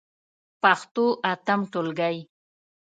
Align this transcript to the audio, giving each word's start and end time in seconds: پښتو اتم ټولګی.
پښتو 0.61 1.05
اتم 1.31 1.61
ټولګی. 1.71 2.17